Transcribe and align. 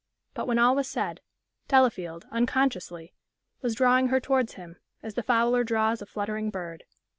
But 0.33 0.47
when 0.47 0.57
all 0.57 0.75
was 0.75 0.87
said, 0.87 1.21
Delafield, 1.67 2.25
unconsciously, 2.31 3.13
was 3.61 3.75
drawing 3.75 4.07
her 4.07 4.19
towards 4.19 4.53
him, 4.55 4.77
as 5.03 5.13
the 5.13 5.21
fowler 5.21 5.63
draws 5.63 6.01
a 6.01 6.07
fluttering 6.07 6.49
bird. 6.49 6.85